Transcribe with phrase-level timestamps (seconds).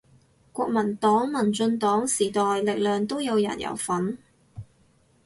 [0.51, 4.17] 國民黨民進黨時代力量都有人有份